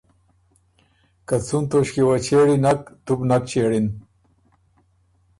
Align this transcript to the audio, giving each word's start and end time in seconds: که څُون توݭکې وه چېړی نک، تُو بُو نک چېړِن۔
که 1.27 1.35
څُون 1.45 1.63
توݭکې 1.69 2.03
وه 2.07 2.15
چېړی 2.25 2.57
نک، 2.63 2.81
تُو 3.03 3.11
بُو 3.17 3.25
نک 3.29 3.43
چېړِن۔ 3.49 3.87